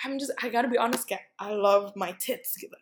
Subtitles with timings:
[0.00, 2.72] I'm just I gotta be honest kayak I love my tits gitu.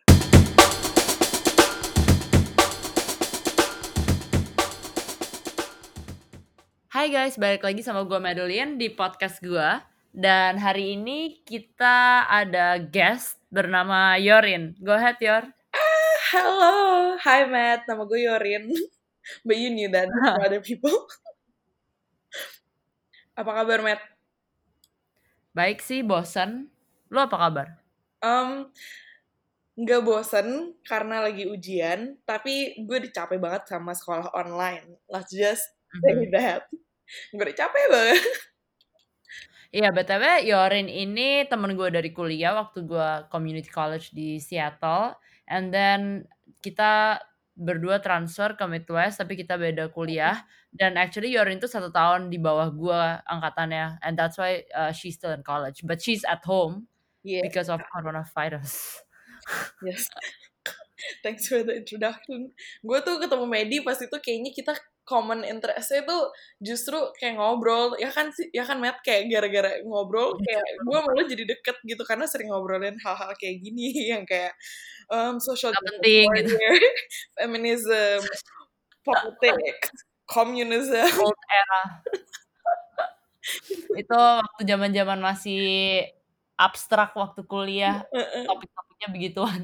[6.87, 9.83] Hai guys, balik lagi sama gue Madeline di podcast gue.
[10.15, 14.79] Dan hari ini kita ada guest bernama Yorin.
[14.79, 15.43] Go ahead, Yor.
[15.75, 16.75] Ah, hello,
[17.19, 18.71] hi Matt, nama gue Yorin.
[19.47, 20.95] But you knew that from other people.
[23.43, 23.99] apa kabar Matt?
[25.51, 26.78] Baik sih, bosen.
[27.13, 27.67] Lo apa kabar?
[28.21, 28.69] Um,
[29.79, 34.85] nggak bosen karena lagi ujian, tapi gue udah capek banget sama sekolah online.
[35.07, 35.63] Let's just
[36.03, 36.31] say Mhm.
[36.35, 36.67] that.
[37.33, 38.21] Gue udah capek banget.
[39.69, 45.13] Iya, BTW Yorin ini temen gue dari kuliah waktu gue community college di Seattle.
[45.45, 46.25] And then
[46.65, 47.21] kita
[47.53, 50.41] berdua transfer ke Midwest, tapi kita beda kuliah.
[50.73, 54.01] Dan actually Yorin tuh satu tahun di bawah gue angkatannya.
[54.01, 55.85] And that's why uh, she's still in college.
[55.85, 56.89] But she's at home
[57.23, 59.03] Yeah, because of coronavirus.
[59.87, 60.07] yes.
[61.23, 62.51] Thanks for the introduction.
[62.83, 64.73] Gue tuh ketemu Medi pas itu kayaknya kita
[65.07, 66.29] common interestnya tuh
[66.61, 71.25] justru kayak ngobrol ya kan sih ya kan Matt kayak gara-gara ngobrol kayak gue malah
[71.25, 74.53] jadi deket gitu karena sering ngobrolin hal-hal kayak gini yang kayak
[75.09, 76.53] um, social penting gitu.
[77.33, 78.21] feminism,
[79.01, 79.89] politics,
[80.29, 81.09] communism.
[81.17, 81.81] Old era.
[83.97, 86.05] Itu waktu zaman-zaman masih
[86.59, 88.03] abstrak waktu kuliah,
[88.43, 89.61] topik-topiknya begituan.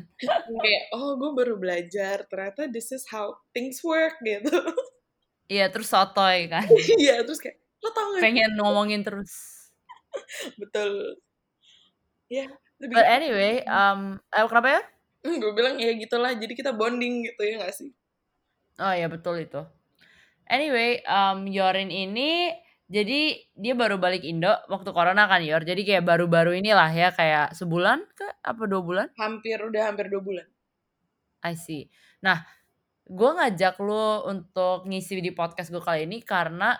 [0.63, 4.55] kayak oh gue baru belajar ternyata this is how things work gitu.
[5.45, 6.65] Iya, terus sotoy kan.
[6.97, 9.29] Iya terus kayak lo tau gak Pengen ngomongin terus.
[10.57, 11.21] betul.
[12.31, 12.49] Ya,
[12.81, 14.81] lebih But anyway, um, eh, kenapa ya?
[15.25, 17.89] gue bilang ya gitulah jadi kita bonding gitu ya gak sih
[18.75, 19.63] Oh iya betul itu.
[20.51, 22.51] Anyway, um, Yorin ini
[22.85, 25.65] jadi dia baru balik Indo waktu corona kan Yor.
[25.65, 29.07] Jadi kayak baru-baru inilah ya kayak sebulan ke apa dua bulan?
[29.17, 30.47] hampir udah hampir dua bulan
[31.45, 31.85] I see.
[32.25, 32.41] Nah,
[33.05, 36.73] gue ngajak lu untuk ngisi di podcast gue kali ini karena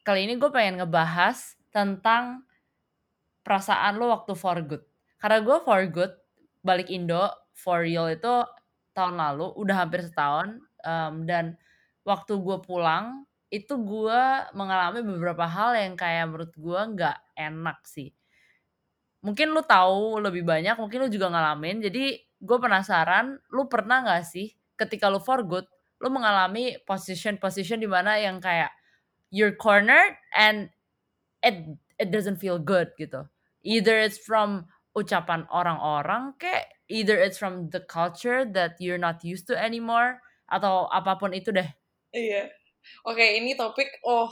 [0.00, 2.48] kali ini gue pengen ngebahas tentang
[3.44, 4.84] perasaan lu waktu for good.
[5.20, 6.12] Karena gue for good
[6.64, 8.48] balik Indo for real itu
[8.96, 10.60] tahun lalu, udah hampir setahun.
[10.82, 11.54] um, dan
[12.02, 14.22] waktu gue pulang itu gue
[14.56, 18.08] mengalami beberapa hal yang kayak menurut gue nggak enak sih.
[19.22, 21.84] Mungkin lu tahu lebih banyak, mungkin lu juga ngalamin.
[21.84, 25.68] Jadi gue penasaran, lu pernah nggak sih ketika lu for good,
[26.02, 28.72] lu mengalami position-position di mana yang kayak
[29.30, 30.72] you're cornered and
[31.44, 33.28] it it doesn't feel good gitu.
[33.62, 39.46] Either it's from ucapan orang-orang kayak either it's from the culture that you're not used
[39.46, 40.18] to anymore
[40.50, 41.68] atau apa pun itu deh.
[42.12, 42.52] iya
[43.06, 44.30] oke ini topik oh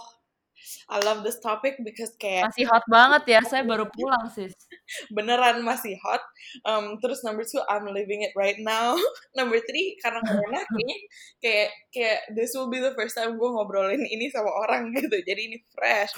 [0.91, 4.53] I love this topic because kayak Masih hot banget ya, saya baru pulang sis.
[5.17, 6.21] beneran masih hot.
[6.67, 8.95] Um, terus number two I'm living it right now.
[9.39, 10.99] Number three karena corona kayaknya
[11.41, 15.17] kayak kayak this will be the first time gue ngobrolin ini sama orang gitu.
[15.25, 16.13] Jadi ini fresh.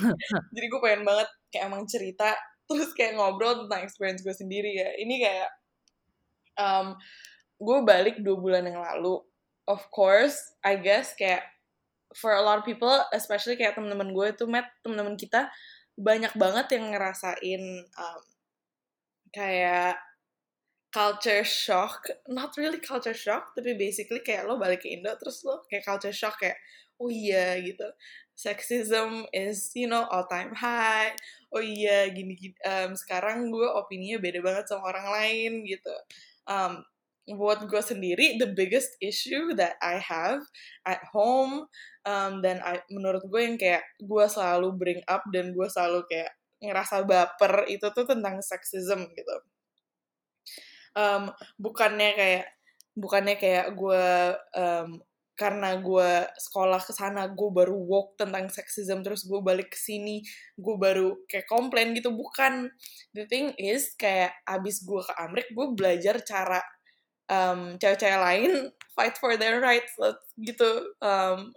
[0.53, 2.34] Jadi gue pengen banget kayak emang cerita
[2.66, 4.91] terus kayak ngobrol tentang experience gue sendiri ya.
[4.98, 5.48] Ini kayak
[6.59, 6.87] um,
[7.62, 9.22] gue balik dua bulan yang lalu.
[9.71, 10.34] Of course
[10.66, 11.51] I guess kayak
[12.14, 15.48] for a lot of people especially kayak temen-temen gue itu met temen-temen kita
[15.96, 18.22] banyak banget yang ngerasain um,
[19.32, 19.96] kayak
[20.92, 22.04] culture shock.
[22.28, 26.12] Not really culture shock tapi basically kayak lo balik ke Indo terus lo kayak culture
[26.14, 26.60] shock kayak
[27.00, 27.88] oh iya gitu.
[28.36, 31.16] Sexism is you know all time high.
[31.52, 35.94] Oh iya gini gini um, sekarang gue opininya beda banget sama orang lain gitu.
[36.48, 36.84] Um,
[37.31, 40.43] buat gue sendiri the biggest issue that I have
[40.83, 41.71] at home
[42.03, 46.34] um, dan I, menurut gue yang kayak gue selalu bring up dan gue selalu kayak
[46.62, 49.37] ngerasa baper itu tuh tentang sexism gitu.
[50.93, 52.44] Um, bukannya kayak
[52.94, 54.04] bukannya kayak gue
[54.59, 55.00] um,
[55.33, 60.22] karena gue sekolah ke sana gue baru woke tentang sexism terus gue balik ke sini
[60.54, 62.15] gue baru kayak komplain gitu.
[62.15, 62.71] Bukan.
[63.16, 66.63] The thing is kayak abis gue ke Amerika gue belajar cara
[67.32, 68.50] um, cewek-cewek lain
[68.96, 69.96] fight for their rights
[70.36, 70.92] gitu.
[71.00, 71.56] Um,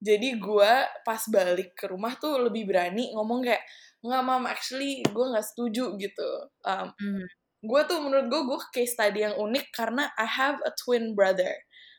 [0.00, 0.72] jadi gue
[1.04, 3.60] pas balik ke rumah tuh lebih berani ngomong kayak
[4.00, 6.30] nggak mam actually gue nggak setuju gitu.
[6.64, 7.24] Um, Mhm.
[7.60, 11.52] gue tuh menurut gue gue case study yang unik karena I have a twin brother.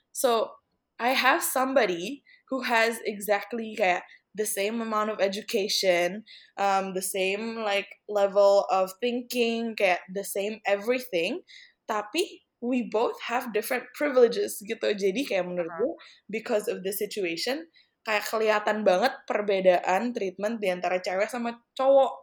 [0.10, 0.50] So
[0.98, 4.02] I have somebody who has exactly kayak
[4.34, 6.24] the same amount of education
[6.58, 11.46] um, the same like level of thinking kayak the same everything.
[11.86, 15.94] Tapi we both have different privileges gitu jadi kayak menurut gue
[16.30, 17.66] because of the situation
[18.06, 22.14] kayak kelihatan banget perbedaan treatment di antara cewek sama cowok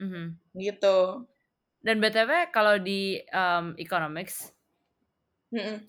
[0.00, 0.38] Mhm.
[0.58, 1.26] gitu
[1.84, 4.54] Dan BTW kalau di, mmm, economics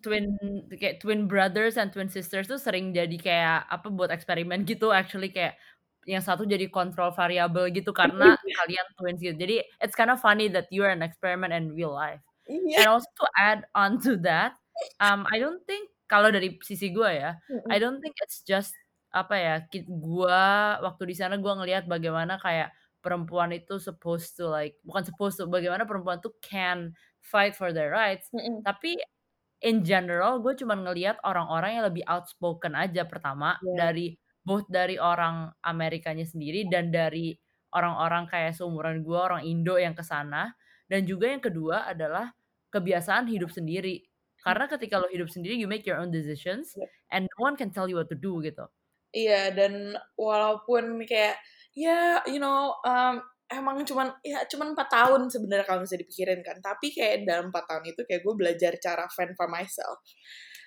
[0.03, 0.38] twin
[0.77, 5.33] kayak twin brothers and twin sisters tuh sering jadi kayak apa, buat eksperimen gitu actually
[5.33, 5.57] kayak
[6.06, 9.33] yang satu jadi kontrol variabel gitu karena kalian twins gitu.
[9.33, 12.21] Jadi it's kind of funny that you are an experiment in real life.
[12.47, 12.86] Iya.
[12.86, 14.53] And also to add on to that,
[15.01, 17.69] um, I don't think kalau dari sisi gue ya, Mhm.
[17.74, 18.74] I don't think it's just
[19.15, 19.56] apa ya,
[19.89, 25.39] gua waktu di sana gua ngelihat bagaimana kayak perempuan itu supposed to like bukan supposed
[25.39, 26.92] to, bagaimana perempuan tuh can
[27.24, 28.30] fight for their rights.
[28.36, 28.62] Mhm.
[28.68, 29.00] Tapi
[29.65, 33.75] in general gue cuman ngelihat orang-orang yang lebih outspoken aja pertama, Iya.
[33.77, 34.07] dari
[34.45, 37.33] both dari orang Amerikanya sendiri dan dari
[37.75, 40.53] orang-orang kayak seumuran gua, orang Indo yang ke sana.
[40.85, 42.29] Dan juga yang kedua adalah
[42.73, 44.03] kebiasaan hidup sendiri.
[44.03, 44.43] Hmm.
[44.51, 46.77] Karena ketika lo hidup sendiri, you make your own decisions
[47.09, 48.67] and no one can tell you what to do gitu.
[49.15, 51.39] Iya, dan walaupun kayak,
[51.71, 56.57] ya you know, mmm, emang cuman ya cuman 4 tahun sebenarnya kalau misalnya dipikirin kan,
[56.59, 60.03] tapi kayak dalam 4 tahun itu kayak gue belajar cara fend for myself.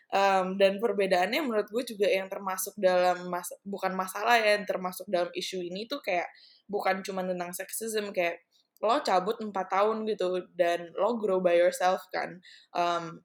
[0.09, 5.05] Mmm, dan perbedaannya menurut gue juga yang termasuk dalam mas bukan masalah ya, yang termasuk
[5.13, 6.29] dalam isu ini tuh kayak
[6.65, 8.41] bukan cuman tentang sexism, kayak
[8.79, 12.39] lo cabut 4 tahun gitu dan lo grow by yourself kan,
[12.75, 13.19] mmm,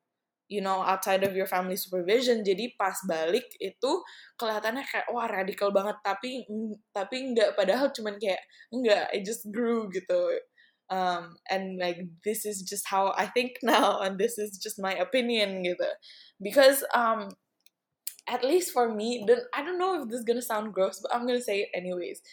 [0.53, 2.45] you know, outside of your family supervision.
[2.45, 3.91] Jadi pas balik itu
[4.38, 6.45] kelihatannya kayak, wah radikal banget, tapi
[6.94, 10.38] tapi enggak, padahal cuman kayak, enggak, I just grew gitu.
[10.91, 14.94] Um, and like this is just how I think now and this is just my
[14.94, 15.89] opinion gitu.
[16.38, 17.33] Because, um,
[18.27, 21.25] at least for me, dan I don't know if this gonna sound gross, but I'm
[21.27, 22.23] gonna say it anyways.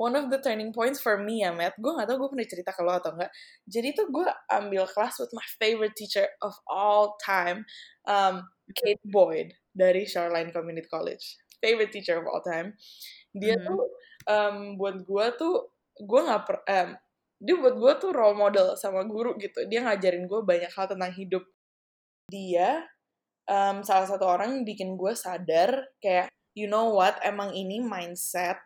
[0.00, 2.72] One of the turning points for me ya, Matt, gue gak tau gue pernah cerita
[2.72, 3.28] ke lo atau enggak.
[3.68, 7.68] Jadi tuh gue ambil kelas with my favorite teacher of all time,
[8.08, 11.20] um, Kate Boyd dari Shoreline Community College.
[11.60, 12.80] Favorite teacher of all time.
[13.36, 13.64] Dia Mhm.
[13.68, 13.82] tuh,
[14.24, 15.68] um, buat gue tuh,
[16.00, 16.90] gue gak per mmm,
[17.44, 19.68] dia buat gue tuh role model sama guru gitu.
[19.68, 21.44] Dia ngajarin gue banyak hal tentang hidup.
[22.32, 22.88] Dia,
[23.50, 28.56] mmm, salah satu orang yang bikin gue sadar kayak, you know what, emang ini mindset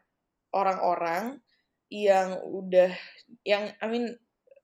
[0.54, 1.42] orang-orang
[1.90, 2.94] yang udah
[3.42, 4.14] yang I mean,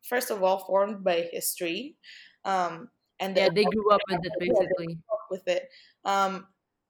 [0.07, 1.99] first of all formed by history,
[2.47, 2.89] um,
[3.19, 5.03] and Yeah, they grew up with it basically.
[5.31, 5.69] with it.
[6.07, 6.49] Um,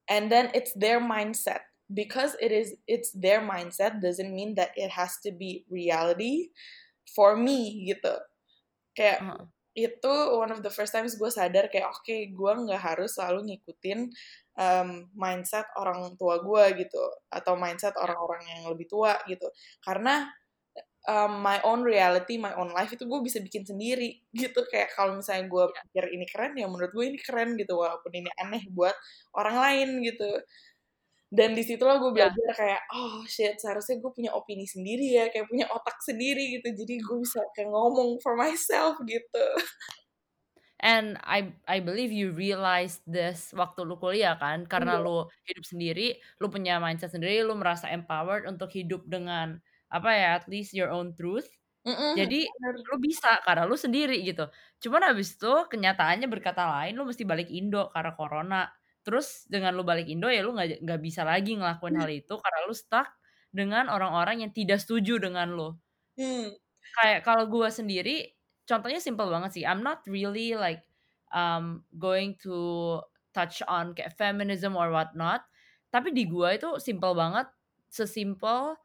[0.08, 1.67] and then it's their mindset.
[1.91, 6.55] Because it is it's their mindset doesn't mean that it has to be reality
[7.11, 8.14] for me gitu.
[8.94, 9.43] Kayak Heeh.
[9.91, 14.06] itu one of the first times gue sadar kayak, oke gue nggak harus selalu ngikutin,
[14.61, 17.03] mmm, mindset orang tua gue gitu,
[17.33, 19.49] atau mindset orang-orang yang lebih tua gitu.
[19.85, 20.29] Karena,
[21.09, 24.61] mmm, my own reality, my own life itu gue bisa bikin sendiri gitu.
[24.73, 25.83] Kayak kalau misalnya gue Iya.
[25.93, 28.95] pikir ini keren, ya menurut gue ini keren gitu, walaupun ini aneh buat
[29.37, 30.29] orang lain gitu.
[31.31, 32.27] Dan di situlah gue Iya.
[32.27, 36.69] belajar kayak, oh shit seharusnya gue punya opini sendiri ya, kayak punya otak sendiri gitu.
[36.75, 39.45] Jadi gue bisa kayak ngomong for myself gitu.
[40.81, 45.00] And I I believe you realized this waktu lu kuliah kan, karena Iya.
[45.00, 49.61] lu hidup sendiri, lu punya mindset sendiri, lu merasa empowered untuk hidup dengan
[49.93, 51.49] apa ya, at least your own truth.
[51.85, 52.87] Mhm, Jadi bener.
[52.91, 54.49] lu bisa karena lu sendiri gitu.
[54.82, 58.62] Cuman habis itu kenyataannya berkata lain, lu mesti balik Indo karena corona.
[59.06, 62.59] Terus dengan lu balik Indo ya lu nggak nggak bisa lagi ngelakuin hal itu karena
[62.69, 63.09] lu stuck
[63.55, 65.81] dengan orang-orang yang tidak setuju dengan lu.
[66.17, 66.50] Hmm.
[66.97, 68.17] Kayak kalau gue sendiri,
[68.71, 70.87] contohnya simpel banget sih, I'm not really like,
[71.35, 72.57] um, going to
[73.35, 75.47] touch on kayak feminism or what not,
[75.95, 77.50] tapi di gua itu simpel banget,
[77.91, 78.79] sesimpel,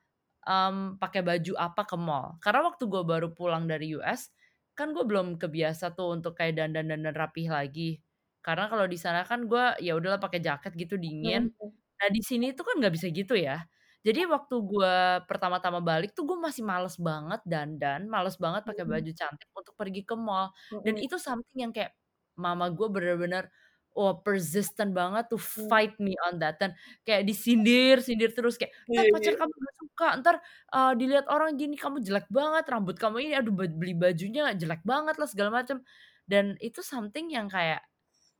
[0.47, 2.37] mmm, pakai baju apa ke mall.
[2.43, 4.31] Karena waktu gue baru pulang dari US,
[4.77, 7.99] kan gue belum kebiasa tuh untuk kayak dandan-dandan rapih lagi.
[8.45, 11.49] Karena kalau di sana kan gue, ya udahlah pakai jaket gitu dingin.
[11.49, 11.75] Mhm.
[12.01, 13.63] Nah di sini tuh kan nggak bisa gitu ya.
[14.05, 14.93] Jadi waktu gue
[15.25, 18.85] pertama-tama balik tuh gue masih males banget dandan, males banget pakai Mhm.
[18.85, 20.53] baju cantik untuk pergi ke mall.
[20.85, 21.01] Dan Mhm.
[21.01, 21.97] itu something yang kayak
[22.37, 23.49] mama gue bener-bener,
[23.97, 25.71] wah persistent banget to Mmm.
[25.71, 26.61] fight me on that.
[26.61, 29.41] Dan kayak disindir-sindir terus kayak, Iya "Entar pacar iya.
[29.41, 30.35] kamu nggak suka, entar,
[30.75, 34.85] eee, dilihat orang gini, kamu jelek banget, rambut kamu ini, aduh ba beli bajunya jelek
[34.85, 35.81] banget lah," segala macem.
[36.29, 37.81] Dan itu something yang kayak,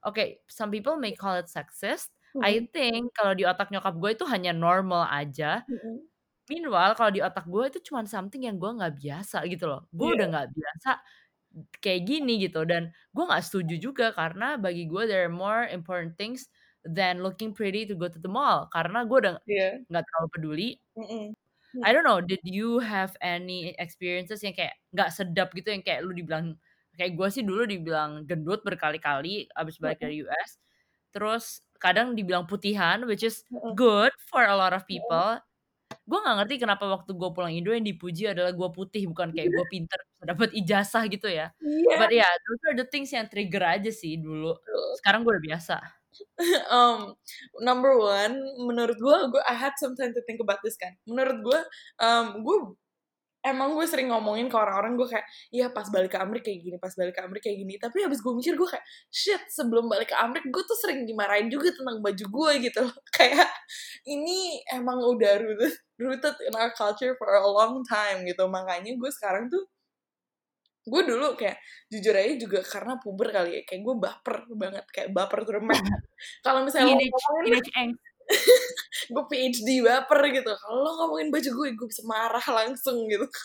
[0.05, 2.11] oke some people may call it sexist,
[2.43, 2.67] I Mhm.
[2.73, 5.63] think kalau di otak nyokap gue itu hanya normal aja.
[5.67, 6.07] Mhm.
[6.49, 9.87] Meanwhile kalau di otak gue itu cuman something yang gue nggak biasa gitu loh.
[9.95, 10.35] Gue udah Iya.
[10.35, 10.91] nggak biasa
[11.83, 16.15] kayak gini gitu dan gue nggak setuju juga karena bagi gue there are more important
[16.19, 16.49] things
[16.85, 18.67] than looking pretty to go to the mall.
[18.73, 19.85] Karena gue udah Iya.
[19.91, 20.69] nggak terlalu peduli.
[20.95, 21.35] Mhm.
[21.83, 26.01] I don't know, did you have any experiences yang kayak nggak sedap gitu yang kayak
[26.07, 26.55] lu dibilang
[26.95, 30.05] kayak gue sih dulu dibilang gendut berkali-kali habis balik Mhm.
[30.05, 30.55] dari US.
[31.11, 33.45] Terus kadang dibilang putihan, which is
[33.77, 34.97] good for a lot of Heeh.
[34.97, 35.37] people.
[35.85, 39.53] gue nggak ngerti kenapa waktu gue pulang Indo yang dipuji adalah gue putih bukan kayak
[39.53, 41.53] gue pinter dapat ijazah gitu ya.
[41.61, 41.97] Iya.
[41.97, 44.53] But yeah, those are the things yang trigger aja sih dulu.
[45.01, 45.77] Sekarang gue udah biasa.
[46.73, 47.13] um,
[47.61, 50.95] number one, menurut gue, gue I had some time to think about this kan.
[51.05, 51.59] Menurut gue,
[52.01, 52.57] um, gue
[53.45, 56.77] emang gue sering ngomongin ke orang-orang gue kayak iya pas balik ke Amerika kayak gini
[56.81, 57.73] pas balik ke Amerika kayak gini.
[57.77, 61.47] Tapi habis gue mikir gue kayak shit sebelum balik ke Amerika gue tuh sering dimarahin
[61.53, 62.83] juga tentang baju gue gitu
[63.17, 63.49] kayak
[64.09, 68.49] ini emang udah rooted, rooted in our culture for a long time gitu.
[68.49, 69.69] Makanya gue sekarang tuh
[70.85, 71.57] gue dulu kayak
[71.89, 75.57] jujur aja juga karena puber kali ya kayak gue baper banget kayak baper tuh
[76.45, 76.93] kalau misalnya
[79.09, 80.51] gue PhD baper gitu.
[80.51, 83.25] Kalau ngomongin baju gue gue bisa marah langsung gitu.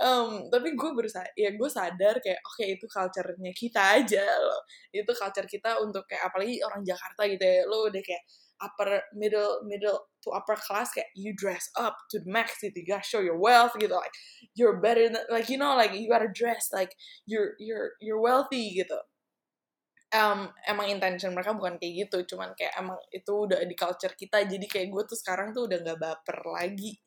[0.00, 4.64] Um, tapi gue berusaha ya gue sadar kayak oke okay, itu culture-nya kita aja loh.
[4.88, 8.24] Itu culture kita untuk kayak apalagi orang Jakarta gitu ya lo udah kayak
[8.64, 12.72] upper middle middle to upper class kayak you dress up to the max gitu.
[12.72, 14.16] You gotta show your wealth gitu like
[14.56, 16.96] you're better than like you know like you gotta dress like
[17.28, 18.96] you're you're you're wealthy gitu
[20.10, 24.42] um, emang intention mereka bukan kayak gitu cuman kayak emang itu udah di culture kita
[24.42, 26.98] jadi kayak gue tuh sekarang tuh udah nggak baper lagi.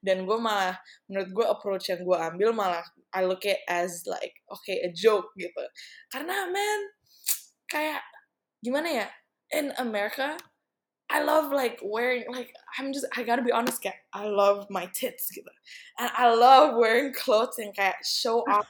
[0.00, 4.36] Dan gue malah menurut gue approach yang gue ambil malah I look it as like
[4.48, 5.64] okay a joke gitu.
[6.12, 6.80] Karena man
[7.68, 8.04] kayak
[8.60, 9.06] gimana ya
[9.52, 10.36] in America
[11.10, 14.86] I love like wearing like I'm just I gotta be honest kayak I love my
[14.94, 15.50] tits gitu.
[15.98, 18.68] And I love wearing clothes yang kayak show off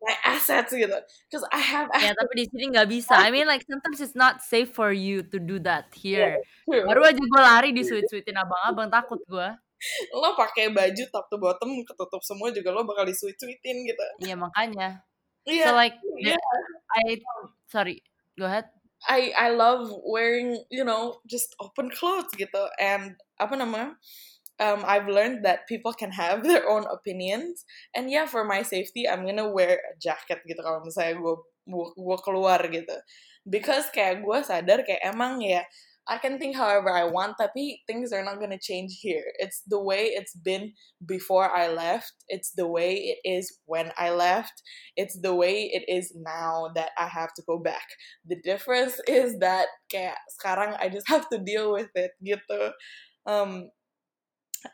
[0.00, 0.98] my assets gitu.
[1.32, 2.10] Cause I have assets.
[2.10, 3.14] Ya tapi di sini nggak bisa.
[3.16, 6.40] I mean like sometimes it's not safe for you to do that here.
[6.68, 9.48] Yeah, Baru aja gue lari di sweet-sweetin abang-abang takut gue.
[10.12, 14.04] Lo pakai baju top to bottom ketutup semua juga lo bakal di sweet-sweetin gitu.
[14.28, 15.02] Iya makanya.
[15.48, 16.36] Yeah, so like yeah.
[16.92, 17.16] I
[17.72, 18.04] sorry,
[18.36, 18.68] go ahead.
[19.08, 23.96] I I love wearing you know just open clothes gitu and apa namanya
[24.60, 27.64] um, I've learned that people can have their own opinions.
[27.96, 31.36] And yeah for my safety I'm gonna wear a jacket gitu kalau misalnya gue
[31.96, 32.96] gue keluar gitu.
[33.48, 35.64] Because kayak gue sadar kayak emang ya
[36.10, 39.22] I can think however I want tapi things are not gonna change here.
[39.38, 40.74] It's the way it's been
[41.06, 42.10] before I left.
[42.26, 44.58] It's the way it is when I left.
[44.98, 47.86] It's the way it is now that I have to go back.
[48.26, 52.74] The difference is that kayak sekarang I just have to deal with it gitu.
[53.28, 53.70] Um,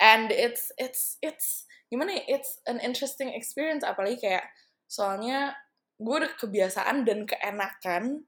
[0.00, 4.46] and it's it's it's gimana ya it's an interesting experience apalagi kayak
[4.90, 5.54] soalnya
[5.96, 8.26] gue udah kebiasaan dan keenakan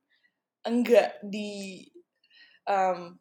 [0.65, 1.85] enggak di
[2.65, 3.19] um,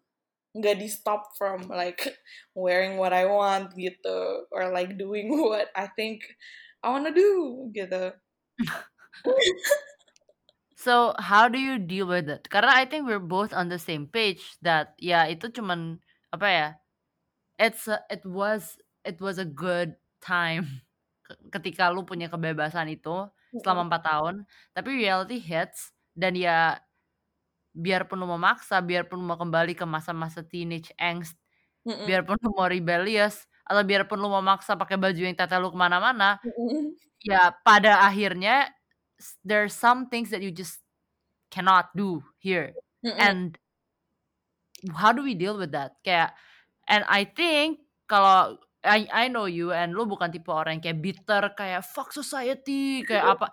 [0.55, 2.17] enggak di stop from like
[2.57, 6.23] wearing what I want gitu or like doing what I think
[6.81, 8.13] I wanna do gitu.
[10.83, 12.47] so how do you deal with it?
[12.47, 15.99] Karena I think we're both on the same page that ya itu cuman
[16.31, 16.67] apa ya
[17.57, 20.81] it's a, it was it was a good time
[21.53, 23.27] ketika lu punya kebebasan itu
[23.61, 24.35] selama empat tahun.
[24.71, 26.77] Tapi reality hits dan ya
[27.77, 31.37] biarpun lu memaksa biarpun lu mau kembali ke masa-masa teenage angst
[31.85, 35.71] mm biarpun lu mau rebellious atau biarpun lu mau maksa pakai baju yang tete lu
[35.71, 36.35] ke mana-mana
[37.23, 38.67] ya pada akhirnya
[39.45, 40.81] there's some things that you just
[41.49, 42.73] cannot do here.
[43.03, 43.57] And
[44.95, 45.97] how do we deal with that?
[46.03, 46.35] Kayak
[46.87, 50.99] And I think kalau I I know you and lu bukan tipe orang yang kayak
[51.03, 53.47] bitter kayak fuck society kayak apa.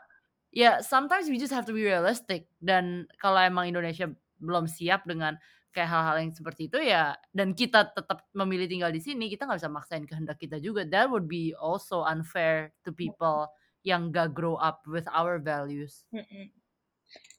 [0.55, 4.07] Ya sometimes we just have to be realistic dan kalau emang Indonesia
[4.39, 5.35] belum siap dengan
[5.75, 9.59] kayak hal-hal yang seperti itu ya dan kita tetap memilih tinggal di sini kita nggak
[9.59, 13.51] bisa maksain kehendak kita juga that would be also unfair to people
[13.83, 16.07] yang gak grow up with our values.
[16.15, 16.64] Mm -mm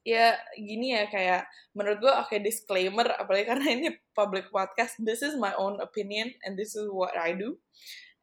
[0.06, 5.26] ya gini ya kayak menurut gue oke okay, disclaimer apalagi karena ini public podcast this
[5.26, 7.58] is my own opinion and this is what I do.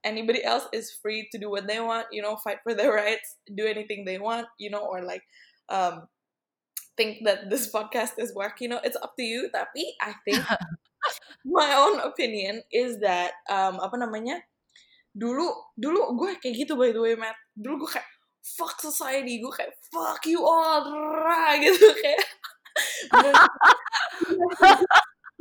[0.06, 3.42] Anybody else is free to do what they want you know fight for their rights
[3.50, 5.26] do anything they want you know or like
[5.74, 6.06] um
[6.94, 9.50] think that this podcast is work you know it's up to you.
[9.50, 10.38] Tapi I think
[11.46, 14.38] my own opinion is that um apa namanya
[15.18, 17.34] dulu dulu gue kayak gitu by the way Matt.
[17.58, 18.11] Dulu gue kayak
[18.42, 19.38] fuck society.
[19.38, 20.86] Gue kayak fuck you all
[21.22, 22.22] rah gitu kayak.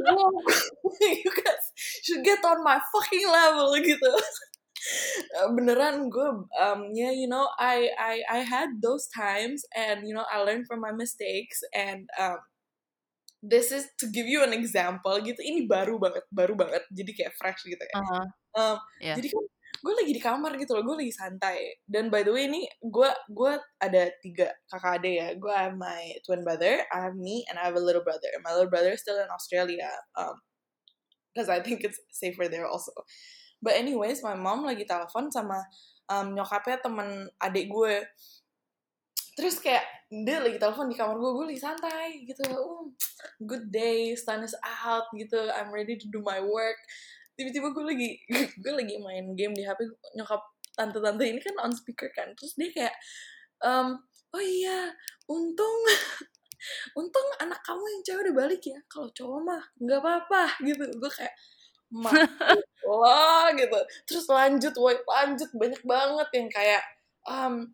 [0.01, 1.65] You guys
[2.01, 4.11] should get on my fucking level gitu.
[5.53, 10.25] Beneran gue um yeah you know I I I had those times and you know
[10.25, 12.41] I learned from my mistakes and um
[13.45, 17.33] this is to give you an example gitu ini baru banget baru banget jadi kayak
[17.37, 18.25] fresh gitu ya uh -huh.
[18.57, 19.17] um, yeah.
[19.17, 19.45] jadi kan
[19.79, 21.79] gue lagi di kamar gitu loh gue lagi santai.
[21.87, 25.27] Dan by the way ini gue gue ada tiga kakak adik ya.
[25.39, 28.27] Gue have my twin brother I have me and I have a little brother.
[28.43, 29.87] My little brother is still in Australia
[30.19, 30.35] um
[31.31, 32.91] because I think it's safer there also.
[33.63, 35.63] But anyways my mom lagi telepon sama
[36.11, 38.03] um, nyokapnya temen adik gue.
[39.39, 42.43] Terus kayak dia lagi telepon di kamar gue gue lagi santai gitu.
[42.51, 42.91] Oh,
[43.47, 45.47] good day sun is out gitu.
[45.55, 46.77] I'm ready to do my work
[47.41, 48.09] tiba-tiba gue lagi
[48.61, 50.45] gue lagi main game di HP nyokap
[50.77, 52.29] tante-tante ini kan on speaker kan.
[52.37, 52.95] Terus dia kayak
[53.65, 53.97] um,
[54.37, 54.93] oh iya
[55.25, 55.77] untung
[56.99, 58.79] untung anak kamu yang cewek udah balik ya.
[58.85, 60.85] Kalau cowok mah nggak apa-apa gitu.
[61.01, 61.33] Gue kayak
[62.85, 63.79] wah gitu.
[64.05, 66.83] Terus lanjut woi lanjut banyak banget yang kayak
[67.25, 67.65] um,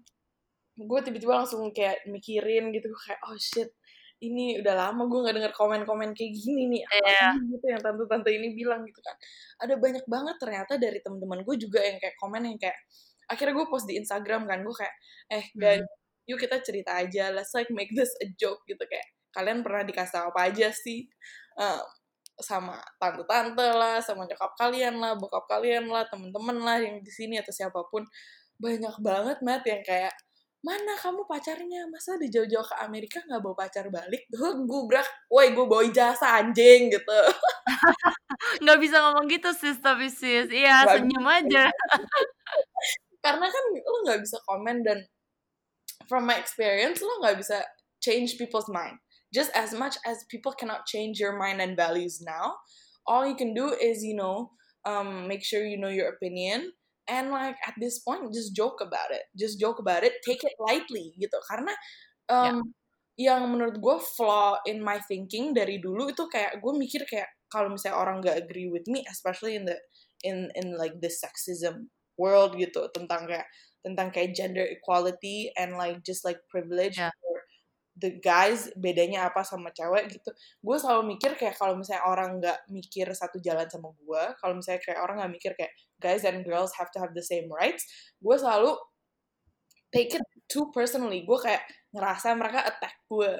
[0.77, 2.87] gue tiba-tiba langsung kayak mikirin gitu.
[2.87, 3.75] Gue kayak oh shit
[4.17, 7.33] ini udah lama gue nggak denger komen-komen kayak gini nih apa yeah.
[7.37, 9.13] gitu yang tante-tante ini bilang gitu kan.
[9.61, 12.77] Ada banyak banget ternyata dari teman-teman gue juga yang kayak komen yang kayak
[13.29, 14.95] akhirnya gue post di Instagram kan gue kayak
[15.35, 18.83] eh guys hmm yuk kita cerita aja let's like make this a joke gitu.
[18.83, 21.07] Kayak kalian pernah dikasih apa aja sih?
[21.55, 21.81] Uh,
[22.37, 27.39] sama tante-tante lah sama nyokap kalian lah bokap kalian lah temen-temen lah yang di sini
[27.39, 28.03] atau siapa pun.
[28.59, 30.13] Banyak banget mat yang kayak
[30.65, 31.85] mana kamu pacarnya?
[31.89, 34.25] Masa di jauh-jauh ke Amerika nggak bawa pacar balik?
[34.33, 37.21] Tuh gubrak woi gue bawa ijazah anjing gitu.
[38.63, 40.49] Nggak bisa ngomong gitu sis tapi sis.
[40.49, 41.69] Iya senyum aja.
[43.25, 44.99] Karena kan lo nggak bisa komen dan
[46.05, 47.65] from my experience lo nggak bisa
[47.99, 48.97] change people's mind.
[49.33, 52.61] Just as much as people cannot change your mind and values now
[53.07, 54.51] all you can do is you know
[54.85, 56.71] um, make sure you know your opinion
[57.07, 60.53] and like at this point just joke about it just joke about it take it
[60.59, 61.73] lightly gitu karena
[62.27, 62.75] um,
[63.15, 63.39] yeah.
[63.39, 67.71] yang menurut gue flaw in my thinking dari dulu itu kayak gue mikir kayak kalau
[67.71, 69.75] misalnya orang gak agree with me especially in the
[70.27, 71.87] in in like this sexism
[72.19, 73.47] world gitu tentang kayak
[73.85, 77.13] tentang kayak gender equality and like just like privilege yeah.
[77.23, 77.36] for
[77.97, 80.29] the guys bedanya apa sama cewek gitu
[80.61, 84.81] gue selalu mikir kayak kalau misalnya orang nggak mikir satu jalan sama gue kalau misalnya
[84.85, 87.83] kayak orang nggak mikir kayak guys and girls have to have the same rights
[88.21, 88.77] gue selalu
[89.89, 93.33] take it too personally gue kayak ngerasa mereka attack gue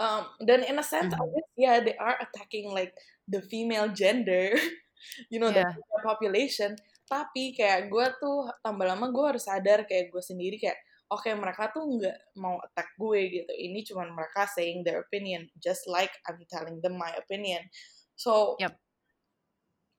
[0.00, 1.44] um, dan in a sense mm -hmm.
[1.60, 2.96] yeah they are attacking like
[3.28, 4.56] the female gender
[5.32, 5.76] you know yeah.
[5.76, 6.72] the population
[7.10, 10.78] tapi kayak gue tuh tambah lama gue harus sadar kayak gue sendiri kayak
[11.10, 13.52] oke okay, mereka tuh nggak mau attack gue gitu.
[13.52, 17.66] Ini cuma mereka saying their opinion just like I'm telling them my opinion.
[18.14, 18.78] So yep.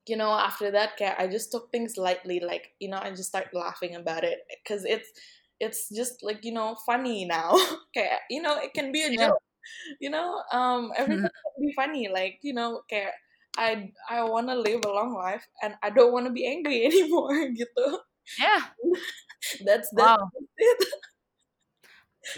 [0.07, 3.29] you know after that kayak I just took things lightly like you know I just
[3.29, 4.41] start laughing about it.
[4.63, 5.11] Because it's
[5.61, 7.53] it's just like you know funny now.
[7.95, 9.43] Kayak you know it can be a joke
[9.99, 10.41] you know?
[10.51, 13.13] Um everything can be funny like you know kayak
[13.57, 16.85] I I want to live a long life and I don't want to be angry
[16.89, 17.99] anymore gitu.
[18.39, 18.71] Yeah.
[19.65, 20.29] that's that's wow.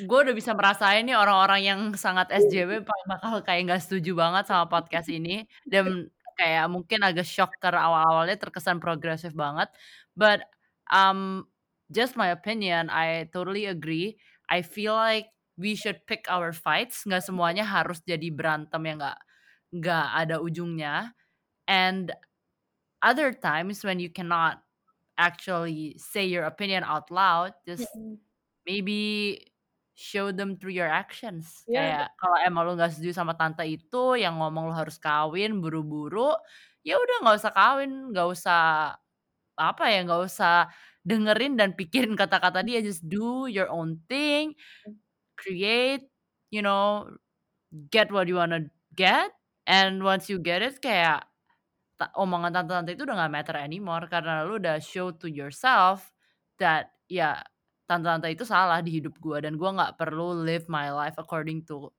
[0.08, 4.72] Gue udah bisa merasain nih orang-orang yang sangat SJW bakal kayak nggak setuju banget sama
[4.72, 6.08] podcast ini dan
[6.40, 9.70] kayak mungkin agak shock karena awal-awalnya terkesan progresif banget.
[10.16, 10.48] But
[10.88, 11.46] um
[11.92, 14.16] just my opinion, I totally agree.
[14.48, 17.04] I feel like we should pick our fights.
[17.04, 19.20] Nggak semuanya harus jadi berantem yang nggak
[19.74, 21.18] nggak ada ujungnya
[21.66, 22.14] and
[23.04, 24.63] other times when you cannot
[25.18, 27.88] actually say your opinion out loud just
[28.68, 29.40] maybe
[29.94, 32.10] show them through your actions yeah.
[32.10, 36.34] kayak kalau emang lu nggak setuju sama tante itu yang ngomong lu harus kawin buru-buru
[36.82, 38.62] ya udah nggak usah kawin nggak usah
[39.54, 40.66] apa ya nggak usah
[41.06, 44.98] dengerin dan pikirin kata-kata dia just do your own thing mm.
[45.38, 46.10] create
[46.50, 47.06] you know
[47.94, 48.66] get what you wanna
[48.98, 49.30] get
[49.64, 51.24] And once you get it kayak
[52.20, 56.12] omongan tante-tante itu udah gak matter anymore karena lu udah show to yourself
[56.60, 57.40] that ya
[57.88, 61.92] tante-tante itu salah di hidup gue dan gue nggak perlu live my life according to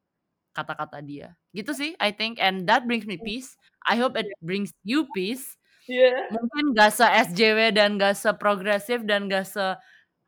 [0.54, 1.35] kata-kata dia.
[1.52, 3.59] Gitu sih I think and that brings me peace.
[3.85, 5.59] I hope it brings you peace.
[5.85, 6.33] Yeah.
[6.33, 9.76] Mungkin gak se SJW dan gak se progresif dan gak se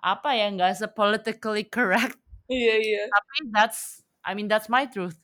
[0.04, 2.20] apa ya gak se politically correct.
[2.46, 2.96] Iya yeah, iya.
[3.00, 3.06] Yeah.
[3.08, 3.80] Tapi that's
[4.26, 5.16] I mean that's my truth.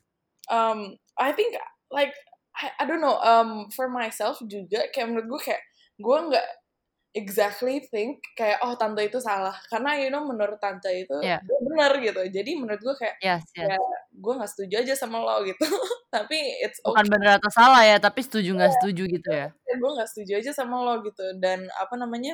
[0.49, 1.53] Um I think
[1.93, 2.17] like
[2.53, 5.63] I, I don't know um for myself juga kayak menurut gue kayak
[5.97, 6.47] gue nggak
[7.13, 11.37] exactly think kayak oh tante itu salah karena you know menurut tante itu yeah.
[11.61, 13.69] benar gitu jadi menurut gue kayak yes, yes.
[13.69, 13.77] ya
[14.09, 15.61] gue nggak setuju aja sama lo gitu
[16.15, 16.89] tapi it's okay.
[16.89, 18.77] bukan benar atau salah ya tapi setuju nggak yeah.
[18.81, 22.33] setuju gitu ya gue nggak setuju aja sama lo gitu dan apa namanya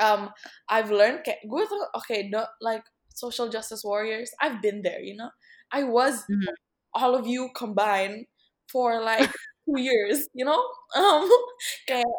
[0.00, 0.32] um
[0.72, 2.32] I've learned kayak gue tuh oke okay,
[2.64, 5.28] like social justice warriors I've been there you know
[5.68, 6.56] I was mm -hmm.
[6.96, 8.24] all of you combined
[8.70, 9.30] for like
[9.66, 10.60] two years you know
[10.96, 11.28] um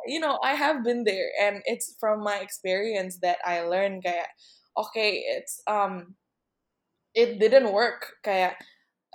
[0.07, 4.29] you know I have been there and it's from my experience that I learned kayak
[4.77, 6.15] okay it's um
[7.13, 8.61] it didn't work kayak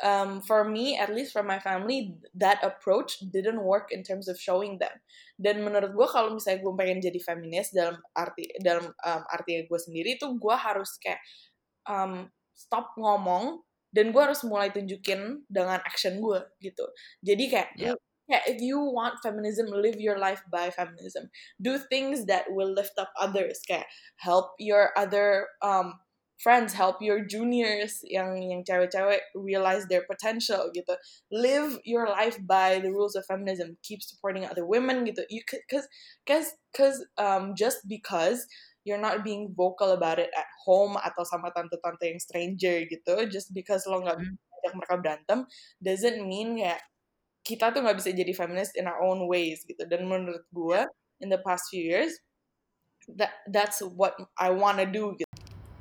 [0.03, 4.41] um, for me, at least for my family, that approach didn't work in terms of
[4.41, 4.91] showing them.
[5.39, 9.81] Dan menurut gue kalau misalnya gue pengen jadi feminis dalam arti dalam um, arti gue
[9.81, 11.23] sendiri tuh gue harus kayak
[11.87, 13.63] um, stop ngomong
[13.95, 16.85] dan gue harus mulai tunjukin dengan action gue gitu.
[17.23, 17.95] Jadi kayak Yeah.
[18.27, 21.31] yeah, if you want feminism, live your life by feminism.
[21.63, 23.63] Do things that will lift up others.
[23.63, 23.87] Kayak
[24.19, 26.01] help your other um,
[26.41, 30.97] friends, help your juniors yang yang cewek-cewek realize their potential gitu.
[31.31, 33.77] Live your life by the rules of feminism.
[33.85, 35.23] Keep supporting other women gitu.
[35.31, 35.87] You cause
[36.27, 38.49] cause cause um just because
[38.85, 43.51] you're not being vocal about it at home atau sama tante-tante yang stranger gitu, just
[43.57, 44.37] because lo nggak Hmm.
[44.61, 45.39] ajak mereka berantem,
[45.81, 46.81] doesn't mean kayak
[47.45, 49.85] kita tuh nggak bisa jadi feminist in our own ways gitu.
[49.85, 50.81] Dan menurut gue,
[51.21, 52.13] in the past few years,
[53.21, 55.29] that that's what I wanna do gitu.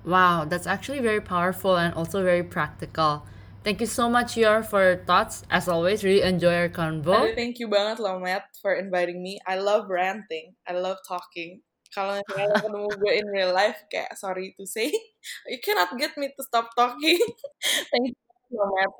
[0.04, 3.24] Wow, that's actually very powerful and also very practical.
[3.64, 5.48] Thank you so much, Yor, for your thoughts.
[5.48, 7.16] As always, really enjoy our convo.
[7.16, 9.40] Aduh, thank you banget loh, Matt, for inviting me.
[9.48, 10.60] I love ranting.
[10.68, 11.64] I love talking.
[11.94, 14.90] Kalau misalnya ketemu gue in real life, kayak sorry to say,
[15.52, 17.22] you cannot get me to stop talking.
[17.94, 18.94] thank you loh, Matt.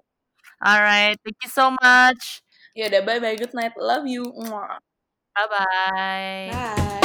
[0.64, 2.46] All right, thank you so much.
[2.78, 3.38] Yaudah, bye-bye.
[3.38, 3.74] Good night.
[3.78, 4.30] Love you.
[4.34, 6.50] Bye bye.
[6.54, 7.00] Bye.